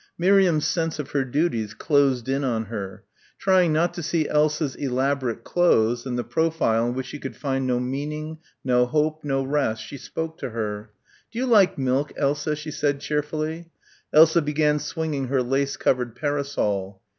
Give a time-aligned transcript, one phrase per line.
[0.17, 3.03] Miriam's sense of her duties closed in on her.
[3.37, 7.67] Trying not to see Elsa's elaborate clothes and the profile in which she could find
[7.67, 10.89] no meaning, no hope, no rest, she spoke to her.
[11.31, 13.69] "Do you like milk, Elsa?" she said cheerfully.
[14.11, 16.99] Elsa began swinging her lace covered parasol.